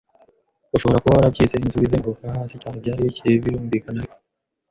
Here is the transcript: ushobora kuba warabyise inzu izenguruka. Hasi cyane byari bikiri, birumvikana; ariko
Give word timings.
ushobora 0.75 1.01
kuba 1.01 1.15
warabyise 1.17 1.55
inzu 1.63 1.77
izenguruka. 1.85 2.25
Hasi 2.37 2.55
cyane 2.61 2.77
byari 2.83 2.99
bikiri, 3.07 3.43
birumvikana; 3.43 3.99
ariko 4.01 4.15